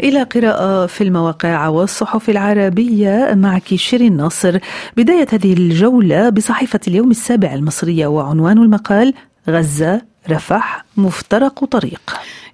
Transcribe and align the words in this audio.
إلى 0.00 0.22
قراءة 0.22 0.86
في 0.86 1.04
المواقع 1.04 1.68
والصحف 1.68 2.30
العربية 2.30 3.34
معك 3.34 3.74
شيرين 3.74 4.16
ناصر. 4.16 4.58
بداية 4.96 5.26
هذه 5.32 5.52
الجولة 5.52 6.28
بصحيفة 6.28 6.80
اليوم 6.88 7.10
السابع 7.10 7.54
المصرية 7.54 8.06
وعنوان 8.06 8.58
المقال 8.58 9.14
غزة 9.48 10.02
رفح. 10.30 10.85
مفترق 10.96 11.64
طريق. 11.64 12.00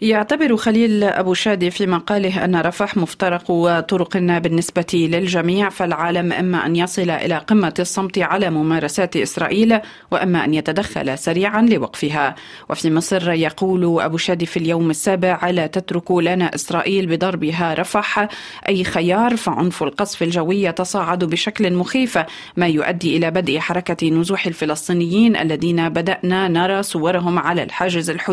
يعتبر 0.01 0.57
خليل 0.57 1.05
أبو 1.05 1.35
شادي 1.35 1.71
في 1.71 1.87
مقاله 1.87 2.45
أن 2.45 2.57
رفح 2.57 2.97
مفترق 2.97 3.51
وطرق 3.51 4.17
بالنسبة 4.17 4.87
للجميع 4.95 5.69
فالعالم 5.69 6.33
إما 6.33 6.67
أن 6.67 6.77
يصل 6.77 7.11
إلى 7.11 7.39
قمة 7.39 7.75
الصمت 7.79 8.19
على 8.19 8.51
ممارسات 8.51 9.17
إسرائيل 9.17 9.79
وإما 10.11 10.45
أن 10.45 10.55
يتدخل 10.55 11.19
سريعا 11.19 11.63
لوقفها. 11.63 12.35
وفي 12.71 12.91
مصر 12.91 13.31
يقول 13.31 14.01
أبو 14.03 14.17
شادي 14.17 14.47
في 14.47 14.57
اليوم 14.57 14.91
السابع 14.91 15.51
لا 15.51 15.67
تترك 15.67 16.11
لنا 16.11 16.55
إسرائيل 16.55 17.07
بضربها 17.07 17.75
رفح 17.75 18.29
أي 18.69 18.85
خيار 18.85 19.37
فعنف 19.37 19.83
القصف 19.83 20.23
الجوي 20.23 20.63
يتصاعد 20.63 21.25
بشكل 21.25 21.73
مخيف 21.73 22.19
ما 22.57 22.67
يؤدي 22.67 23.17
إلى 23.17 23.31
بدء 23.31 23.59
حركة 23.59 24.09
نزوح 24.09 24.47
الفلسطينيين 24.47 25.37
الذين 25.37 25.89
بدأنا 25.89 26.49
نرى 26.49 26.83
صورهم 26.83 27.39
على 27.39 27.63
الحاجز 27.63 28.11
الحدودي 28.11 28.32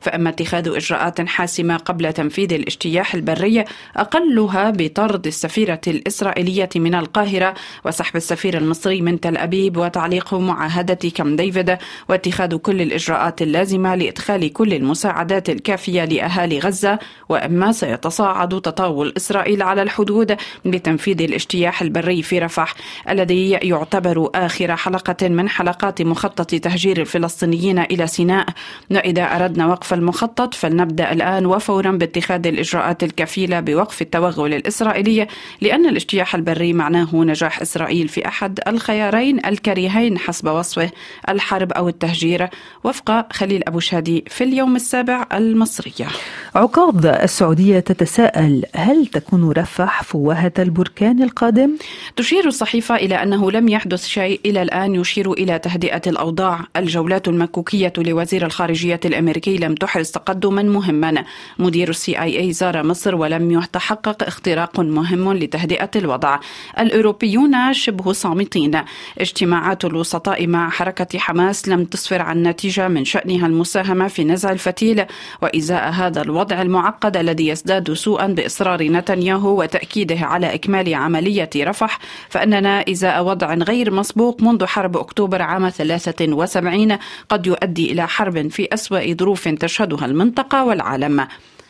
فأما 0.00 0.30
اتخاذ 0.30 0.68
إجراءات 0.68 1.20
حاسمة 1.20 1.76
قبل 1.76 2.12
تنفيذ 2.12 2.52
الاجتياح 2.52 3.14
البري 3.14 3.64
أقلها 3.96 4.70
بطرد 4.70 5.26
السفيرة 5.26 5.80
الإسرائيلية 5.86 6.68
من 6.76 6.94
القاهرة 6.94 7.54
وسحب 7.84 8.16
السفير 8.16 8.58
المصري 8.58 9.00
من 9.00 9.20
تل 9.20 9.36
أبيب 9.36 9.76
وتعليق 9.76 10.34
معاهدة 10.34 11.10
كام 11.14 11.36
ديفيد 11.36 11.78
واتخاذ 12.08 12.56
كل 12.56 12.82
الإجراءات 12.82 13.42
اللازمة 13.42 13.94
لإدخال 13.94 14.52
كل 14.52 14.74
المساعدات 14.74 15.50
الكافية 15.50 16.04
لأهالي 16.04 16.58
غزة. 16.58 16.98
وإما 17.28 17.72
سيتصاعد 17.72 18.60
تطاول 18.60 19.12
إسرائيل 19.16 19.62
على 19.62 19.82
الحدود 19.82 20.36
بتنفيذ 20.64 21.22
الاجتياح 21.22 21.82
البري 21.82 22.22
في 22.22 22.38
رفح 22.38 22.74
الذي 23.08 23.50
يعتبر 23.50 24.30
آخر 24.34 24.76
حلقة 24.76 25.28
من 25.28 25.48
حلقات 25.48 26.02
مخطط 26.02 26.54
تهجير 26.54 27.00
الفلسطينيين 27.00 27.78
إلى 27.78 28.06
سيناء. 28.06 28.46
وإذا 29.14 29.36
أردنا 29.36 29.66
وقف 29.66 29.94
المخطط 29.94 30.54
فل 30.54 30.74
فلنبدأ 30.74 31.12
الآن 31.12 31.46
وفورا 31.46 31.90
باتخاذ 31.90 32.46
الإجراءات 32.46 33.02
الكفيلة 33.02 33.60
بوقف 33.60 34.02
التوغل 34.02 34.54
الإسرائيلي 34.54 35.26
لأن 35.60 35.86
الاجتياح 35.86 36.34
البري 36.34 36.72
معناه 36.72 37.08
نجاح 37.14 37.60
إسرائيل 37.60 38.08
في 38.08 38.26
أحد 38.26 38.60
الخيارين 38.68 39.46
الكريهين 39.46 40.18
حسب 40.18 40.48
وصفه 40.48 40.90
الحرب 41.28 41.72
أو 41.72 41.88
التهجير. 41.88 42.48
وفق 42.84 43.32
خليل 43.32 43.62
أبو 43.68 43.80
شادي 43.80 44.24
في 44.28 44.44
اليوم 44.44 44.76
السابع 44.76 45.26
المصرية. 45.32 46.08
عقاب 46.54 47.06
السعودية 47.06 47.80
تتساءل 47.80 48.64
هل 48.74 49.06
تكون 49.06 49.50
رفح 49.50 50.02
فوهة 50.02 50.52
البركان 50.58 51.22
القادم؟ 51.22 51.70
تشير 52.16 52.46
الصحيفة 52.46 52.96
إلى 52.96 53.14
أنه 53.14 53.50
لم 53.50 53.68
يحدث 53.68 54.06
شيء 54.06 54.40
إلى 54.46 54.62
الآن 54.62 54.94
يشير 54.94 55.32
إلى 55.32 55.58
تهدئة 55.58 56.02
الأوضاع. 56.06 56.60
الجولات 56.76 57.28
المكوكية 57.28 57.92
لوزير 57.98 58.46
الخارجية 58.46 59.00
الأمريكي 59.06 59.56
لم 59.56 59.74
تحرز 59.74 60.10
تقدما 60.10 60.62
مهما. 60.62 61.24
مدير 61.58 61.90
السي 61.90 62.20
آي 62.20 62.38
إي 62.40 62.52
زار 62.52 62.82
مصر 62.82 63.14
ولم 63.14 63.50
يتحقق 63.50 64.22
اختراق 64.22 64.80
مهم 64.80 65.32
لتهدئة 65.32 65.90
الوضع. 65.96 66.38
الأوروبيون 66.78 67.72
شبه 67.72 68.12
صامتين. 68.12 68.80
اجتماعات 69.18 69.84
الوسطاء 69.84 70.46
مع 70.46 70.70
حركة 70.70 71.18
حماس 71.18 71.68
لم 71.68 71.84
تسفر 71.84 72.22
عن 72.22 72.42
نتيجة 72.42 72.88
من 72.88 73.04
شأنها 73.04 73.46
المساهمة 73.46 74.08
في 74.08 74.24
نزع 74.24 74.52
الفتيل 74.52 75.04
وإزاء 75.42 75.90
هذا 75.90 76.22
الوضع 76.22 76.62
المعقد 76.62 77.16
الذي 77.16 77.48
يزداد 77.48 77.92
سوءا 77.92 78.26
بإصرار 78.26 78.82
نتنياهو 78.82 79.60
وتأكيده 79.60 80.18
على 80.18 80.54
إكمال 80.54 80.94
عملية 80.94 81.50
رفح 81.56 81.98
فأننا 82.28 82.84
إزاء 82.90 83.24
وضع 83.24 83.54
غير 83.54 83.90
مسبوق 83.90 84.42
منذ 84.42 84.66
حرب 84.66 84.96
أكتوبر 84.96 85.42
عام 85.42 85.70
73 85.70 86.98
قد 87.28 87.46
يؤدي 87.46 87.92
إلى 87.92 88.08
حرب 88.08 88.48
في 88.48 88.68
أسوأ 88.84 89.14
ظروف 89.14 89.48
تشهدها 89.48 90.06
المنطقة 90.06 90.64
والعالم. 90.64 91.26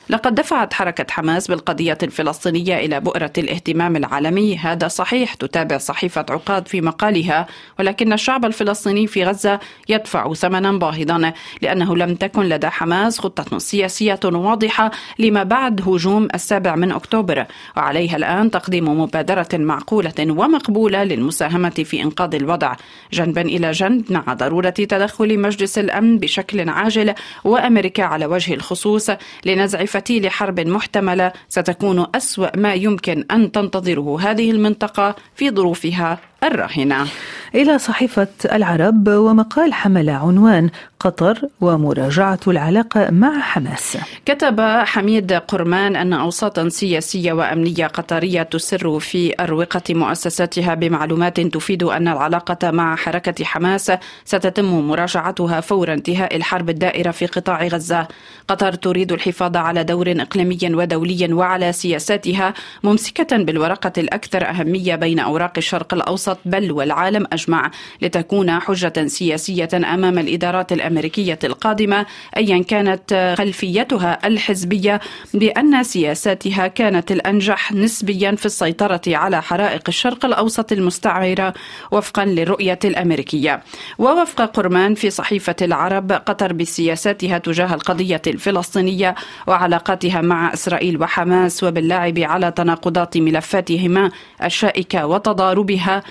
لقد 0.09 0.35
دفعت 0.35 0.75
حركة 0.75 1.07
حماس 1.11 1.49
بالقضية 1.49 1.99
الفلسطينية 2.03 2.77
إلى 2.77 3.01
بؤرة 3.01 3.33
الاهتمام 3.39 3.97
العالمي. 3.97 4.57
هذا 4.57 4.89
صحيح 4.89 5.35
تتابع 5.35 5.79
صحيفة 5.79 6.27
عقاد 6.31 6.69
في 6.69 6.81
مقالها 6.81 7.47
ولكن 7.79 8.13
الشعب 8.13 8.45
الفلسطيني 8.45 9.07
في 9.07 9.25
غزة 9.25 9.61
يدفع 9.89 10.33
ثمنا 10.35 10.73
باهظا 10.73 11.33
لأنه 11.63 11.97
لم 11.97 12.15
تكن 12.15 12.43
لدى 12.43 12.69
حماس 12.69 13.19
خطة 13.19 13.59
سياسية 13.59 14.21
واضحة 14.25 14.91
لما 15.19 15.43
بعد 15.43 15.89
هجوم 15.89 16.29
السابع 16.35 16.77
من 16.77 16.93
أكتوبر. 16.93 17.47
وعليها 17.77 18.17
الآن 18.17 18.51
تقديم 18.51 19.01
مبادرة 19.01 19.49
معقولة 19.53 20.15
ومقبولة 20.21 21.05
للمساهمة 21.05 21.71
في 21.71 22.03
إنقاذ 22.03 22.35
الوضع. 22.35 22.75
جنبا 23.13 23.41
إلى 23.43 23.71
جنب 23.71 24.13
مع 24.13 24.35
ضرورة 24.35 24.71
تدخل 24.71 25.39
مجلس 25.39 25.79
الأمن 25.79 26.19
بشكل 26.19 26.69
عاجل 26.69 27.15
وأمريكا 27.45 28.03
على 28.03 28.27
وجه 28.27 28.55
الخصوص 28.55 29.11
لنزع 29.45 29.85
فتيل 29.95 30.31
حرب 30.31 30.61
محتملة 30.61 31.33
ستكون 31.49 32.07
أسوأ 32.15 32.57
ما 32.57 32.75
يمكن 32.75 33.25
أن 33.31 33.53
تنتظره 33.53 34.21
هذه 34.21 34.51
المنطقة 34.51 35.15
في 35.35 35.51
ظروفها 35.51 36.19
الراهنة. 36.45 37.07
إلى 37.55 37.79
صحيفة 37.79 38.29
العرب 38.53 39.09
ومقال 39.09 39.75
حمل 39.75 40.11
عنوان 40.11 40.71
قطر 41.05 41.41
ومراجعة 41.61 42.41
العلاقة 42.49 43.11
مع 43.11 43.41
حماس. 43.41 43.99
كتب 44.27 44.61
حميد 44.61 45.33
قرمان 45.33 45.97
أن 45.97 46.13
أوساطا 46.13 46.69
سياسية 46.69 47.33
وأمنية 47.33 47.87
قطرية 47.87 48.43
تسر 48.43 48.99
في 48.99 49.35
أروقة 49.41 49.83
مؤسساتها 49.91 50.75
بمعلومات 50.75 51.41
تفيد 51.41 51.83
أن 51.83 52.09
العلاقة 52.09 52.71
مع 52.71 52.97
حركة 52.97 53.45
حماس 53.45 53.93
ستتم 54.25 54.65
مراجعتها 54.65 55.61
فور 55.61 55.93
انتهاء 55.93 56.37
الحرب 56.37 56.71
الدائرة 56.71 57.11
في 57.11 57.27
قطاع 57.27 57.67
غزة. 57.67 58.09
قطر 58.49 58.73
تريد 58.73 59.13
الحفاظ 59.13 59.57
على 59.57 59.85
دور 59.85 60.11
إقليمي 60.11 60.59
ودولي 60.65 61.33
وعلى 61.33 61.73
سياساتها 61.73 62.55
ممسكة 62.85 63.37
بالورقة 63.37 63.93
الأكثر 63.99 64.51
أهمية 64.51 64.95
بين 64.95 65.19
أوراق 65.19 65.53
الشرق 65.57 65.95
الأوسط 65.95 66.39
بل 66.45 66.73
والعالم 66.73 67.27
أجمع 67.33 67.71
لتكون 68.03 68.61
حجة 68.61 69.07
سياسية 69.07 69.69
أمام 69.75 70.19
الإدارات 70.19 70.73
الأمريكية 70.95 71.39
القادمة 71.45 72.07
أيا 72.37 72.63
كانت 72.63 73.35
خلفيتها 73.39 74.27
الحزبية 74.27 75.01
بأن 75.35 75.83
سياساتها 75.83 76.67
كانت 76.67 77.13
الأنجح 77.13 77.73
نسبيا 77.73 78.35
في 78.37 78.47
السيطرة 78.47 79.01
على 79.07 79.43
حرائق 79.43 79.83
الشرق 79.89 80.25
الأوسط 80.25 80.73
المستعمرة 80.73 81.55
وفقا 81.91 82.25
للرؤية 82.25 82.79
الأمريكية. 82.85 83.63
ووفق 83.99 84.43
قرمان 84.43 84.95
في 84.95 85.11
صحيفة 85.11 85.57
العرب 85.63 86.13
قطر 86.13 86.53
بسياساتها 86.53 87.39
تجاه 87.39 87.75
القضية 87.75 88.23
الفلسطينية 88.27 89.15
وعلاقاتها 89.47 90.21
مع 90.21 90.53
إسرائيل 90.53 91.03
وحماس 91.03 91.65
وباللعب 91.65 92.19
على 92.19 92.51
تناقضات 92.51 93.17
ملفاتهما 93.17 94.11
الشائكة 94.45 95.07
وتضاربها 95.07 96.03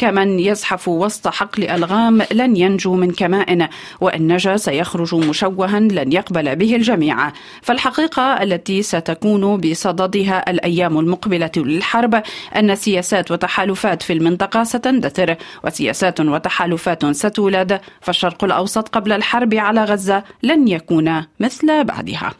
كمن 0.00 0.38
يزحف 0.38 0.88
وسط 0.88 1.28
حقل 1.28 1.64
ألغام 1.64 2.22
لن 2.32 2.56
ينجو 2.56 2.94
من 2.94 3.10
كمائن 3.10 3.68
وإن 4.00 4.32
نجا 4.32 4.56
سيخرج 4.56 5.14
مشوها 5.14 5.80
لن 5.80 6.12
يقبل 6.12 6.56
به 6.56 6.76
الجميع. 6.76 7.32
فالحقيقة 7.62 8.42
التي 8.42 8.82
ستكون 8.82 9.56
بصددها 9.56 10.50
الأيام 10.50 10.98
المقبلة 10.98 11.50
للحرب 11.56 12.22
أن 12.56 12.74
سياسات 12.74 13.30
وتحالفات 13.30 14.02
في 14.02 14.12
المنطقة 14.12 14.64
ستندثر 14.64 15.36
وسياسات 15.64 16.20
وتحالفات 16.20 17.06
ستولد. 17.06 17.80
فالشرق 18.00 18.44
الأوسط 18.44 18.88
قبل 18.88 19.12
الحرب 19.12 19.54
على 19.54 19.84
غزة 19.84 20.24
لن 20.42 20.68
يكون 20.68 21.24
مثل 21.40 21.84
بعدها. 21.84 22.32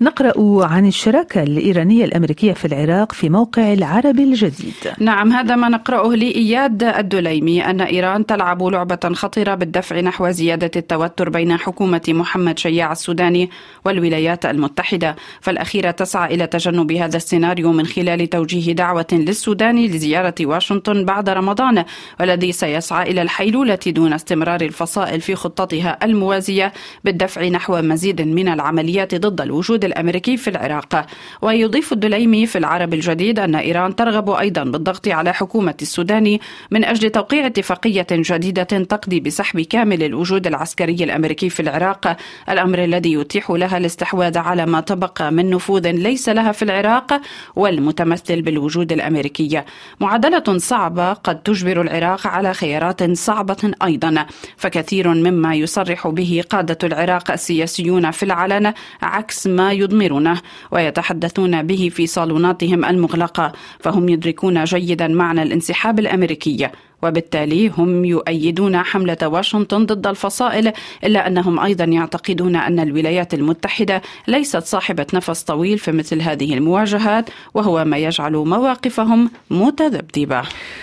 نقرأ 0.00 0.66
عن 0.66 0.86
الشراكة 0.86 1.42
الإيرانية 1.42 2.04
الأمريكية 2.04 2.52
في 2.52 2.64
العراق 2.64 3.12
في 3.12 3.28
موقع 3.28 3.72
العربي 3.72 4.22
الجديد. 4.22 4.74
نعم 4.98 5.32
هذا 5.32 5.56
ما 5.56 5.68
نقرأه 5.68 6.08
لإياد 6.08 6.97
الدليمي 6.98 7.64
أن 7.64 7.80
إيران 7.80 8.26
تلعب 8.26 8.62
لعبة 8.62 9.14
خطيرة 9.14 9.54
بالدفع 9.54 10.00
نحو 10.00 10.30
زيادة 10.30 10.70
التوتر 10.76 11.28
بين 11.28 11.56
حكومة 11.56 12.02
محمد 12.08 12.58
شياع 12.58 12.92
السوداني 12.92 13.50
والولايات 13.84 14.46
المتحدة 14.46 15.16
فالأخيرة 15.40 15.90
تسعى 15.90 16.34
إلى 16.34 16.46
تجنب 16.46 16.92
هذا 16.92 17.16
السيناريو 17.16 17.72
من 17.72 17.86
خلال 17.86 18.30
توجيه 18.30 18.72
دعوة 18.72 19.06
للسودان 19.12 19.84
لزيارة 19.84 20.34
واشنطن 20.40 21.04
بعد 21.04 21.28
رمضان 21.28 21.84
والذي 22.20 22.52
سيسعى 22.52 23.10
إلى 23.10 23.22
الحيلولة 23.22 23.78
دون 23.86 24.12
استمرار 24.12 24.60
الفصائل 24.60 25.20
في 25.20 25.34
خطتها 25.34 25.98
الموازية 26.02 26.72
بالدفع 27.04 27.48
نحو 27.48 27.82
مزيد 27.82 28.22
من 28.22 28.48
العمليات 28.48 29.14
ضد 29.14 29.40
الوجود 29.40 29.84
الأمريكي 29.84 30.36
في 30.36 30.50
العراق. 30.50 31.06
ويضيف 31.42 31.92
الدليمي 31.92 32.46
في 32.46 32.58
العرب 32.58 32.94
الجديد 32.94 33.38
أن 33.38 33.54
إيران 33.54 33.96
ترغب 33.96 34.30
أيضا 34.30 34.64
بالضغط 34.64 35.08
على 35.08 35.34
حكومة 35.34 35.74
السودان 35.82 36.38
من 36.70 36.77
من 36.78 36.84
أجل 36.84 37.10
توقيع 37.10 37.46
اتفاقية 37.46 38.06
جديدة 38.10 38.62
تقضي 38.62 39.20
بسحب 39.20 39.60
كامل 39.60 40.02
الوجود 40.02 40.46
العسكري 40.46 41.04
الأمريكي 41.04 41.50
في 41.50 41.60
العراق. 41.60 42.16
الأمر 42.50 42.84
الذي 42.84 43.12
يتيح 43.12 43.50
لها 43.50 43.76
الاستحواذ 43.78 44.38
على 44.38 44.66
ما 44.66 44.80
تبقى 44.80 45.32
من 45.32 45.50
نفوذ 45.50 45.90
ليس 45.90 46.28
لها 46.28 46.52
في 46.52 46.62
العراق 46.62 47.20
والمتمثل 47.56 48.42
بالوجود 48.42 48.92
الأمريكي. 48.92 49.62
معادلة 50.00 50.58
صعبة 50.58 51.12
قد 51.12 51.42
تجبر 51.42 51.80
العراق 51.80 52.26
على 52.26 52.54
خيارات 52.54 53.12
صعبة 53.12 53.72
أيضا. 53.84 54.26
فكثير 54.56 55.08
مما 55.08 55.54
يصرح 55.54 56.08
به 56.08 56.42
قادة 56.50 56.78
العراق 56.84 57.30
السياسيون 57.30 58.10
في 58.10 58.22
العلن 58.22 58.72
عكس 59.02 59.46
ما 59.46 59.72
يضمرونه 59.72 60.40
ويتحدثون 60.70 61.62
به 61.62 61.90
في 61.92 62.06
صالوناتهم 62.06 62.84
المغلقة. 62.84 63.52
فهم 63.80 64.08
يدركون 64.08 64.64
جيدا 64.64 65.08
معنى 65.08 65.42
الانسحاب 65.42 65.98
الأمريكي. 65.98 66.67
وبالتالي 67.02 67.68
هم 67.68 68.04
يؤيدون 68.04 68.76
حملة 68.76 69.16
واشنطن 69.22 69.86
ضد 69.86 70.06
الفصائل 70.06 70.72
إلا 71.04 71.26
أنهم 71.26 71.60
أيضا 71.60 71.84
يعتقدون 71.84 72.56
أن 72.56 72.80
الولايات 72.80 73.34
المتحدة 73.34 74.02
ليست 74.28 74.62
صاحبة 74.62 75.06
نفس 75.14 75.42
طويل 75.42 75.78
في 75.78 75.92
مثل 75.92 76.22
هذه 76.22 76.54
المواجهات 76.54 77.30
وهو 77.54 77.84
ما 77.84 77.98
يجعل 77.98 78.32
مواقفهم 78.32 79.30
متذبذبة. 79.50 80.42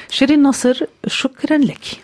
شيرين 0.10 0.42
ناصر 0.42 0.80
شكرا 1.08 1.58
لك. 1.58 2.00